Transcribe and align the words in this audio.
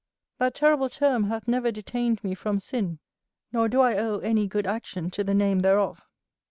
That 0.39 0.55
terrible 0.55 0.89
term 0.89 1.25
hath 1.25 1.47
never 1.47 1.71
detained 1.71 2.23
me 2.23 2.33
from 2.33 2.57
sin, 2.57 2.97
nor 3.53 3.69
do 3.69 3.81
I 3.81 3.97
owe 3.99 4.17
any 4.17 4.47
good 4.47 4.65
action 4.65 5.11
to 5.11 5.23
the 5.23 5.35
name 5.35 5.59
thereof. 5.59 6.07